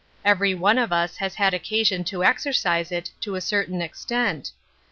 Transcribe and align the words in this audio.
Every 0.25 0.55
one 0.55 0.79
of 0.79 0.91
us 0.91 1.17
has 1.17 1.35
had 1.35 1.53
occasion 1.53 2.03
to 2.05 2.23
ex 2.23 2.45
ercise 2.45 2.91
it 2.91 3.11
to 3.19 3.35
a 3.35 3.39
certain 3.39 3.83
extent. 3.83 4.51